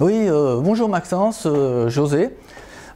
[0.00, 2.30] Oui, euh, bonjour Maxence, euh, José.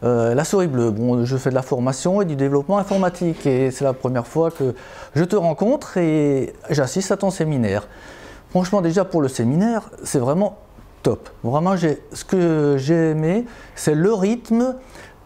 [0.05, 3.71] Euh, la souris bleue, bon, je fais de la formation et du développement informatique et
[3.71, 4.75] c'est la première fois que
[5.15, 7.89] je te rencontre et j'assiste à ton séminaire.
[8.49, 10.57] Franchement, déjà pour le séminaire, c'est vraiment
[11.03, 11.29] top.
[11.43, 13.45] Vraiment, ce que j'ai aimé,
[13.75, 14.75] c'est le rythme,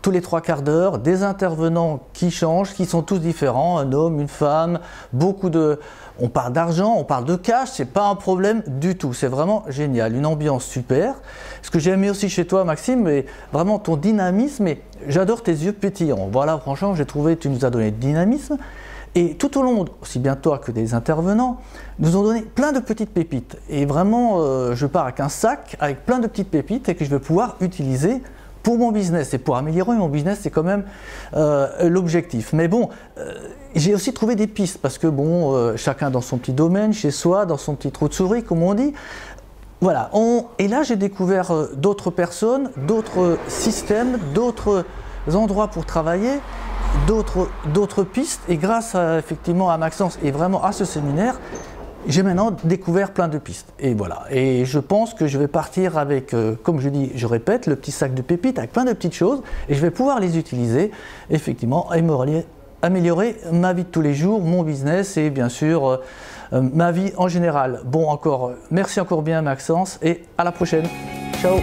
[0.03, 4.21] tous les trois quarts d'heure, des intervenants qui changent, qui sont tous différents, un homme,
[4.21, 4.79] une femme,
[5.13, 5.79] beaucoup de...
[6.21, 9.65] On parle d'argent, on parle de cash, c'est pas un problème du tout, c'est vraiment
[9.69, 11.15] génial, une ambiance super.
[11.63, 15.53] Ce que j'ai aimé aussi chez toi Maxime, c'est vraiment ton dynamisme et j'adore tes
[15.53, 16.29] yeux pétillants.
[16.33, 18.57] Voilà, franchement, j'ai trouvé, tu nous as donné de dynamisme.
[19.15, 21.59] Et tout au long, aussi bien toi que des intervenants,
[21.99, 23.57] nous ont donné plein de petites pépites.
[23.69, 27.05] Et vraiment, euh, je pars avec un sac avec plein de petites pépites et que
[27.05, 28.23] je vais pouvoir utiliser
[28.63, 30.85] pour mon business et pour améliorer mon business, c'est quand même
[31.35, 32.53] euh, l'objectif.
[32.53, 33.33] Mais bon, euh,
[33.75, 37.11] j'ai aussi trouvé des pistes parce que bon, euh, chacun dans son petit domaine, chez
[37.11, 38.93] soi, dans son petit trou de souris, comme on dit.
[39.81, 40.11] Voilà.
[40.59, 44.85] et là, j'ai découvert d'autres personnes, d'autres systèmes, d'autres
[45.33, 46.41] endroits pour travailler,
[47.07, 48.41] d'autres pistes.
[48.49, 51.39] Et grâce effectivement à Maxence et vraiment à ce séminaire,
[52.07, 53.73] j'ai maintenant découvert plein de pistes.
[53.79, 54.25] Et voilà.
[54.31, 57.77] Et je pense que je vais partir avec, euh, comme je dis, je répète, le
[57.77, 60.91] petit sac de pépites avec plein de petites choses et je vais pouvoir les utiliser,
[61.31, 61.89] effectivement,
[62.83, 65.97] améliorer ma vie de tous les jours, mon business et bien sûr euh,
[66.53, 67.81] euh, ma vie en général.
[67.85, 70.87] Bon, encore, merci encore bien Maxence et à la prochaine.
[71.43, 71.59] Ciao